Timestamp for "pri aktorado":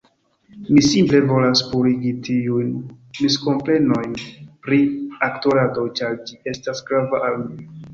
4.67-5.89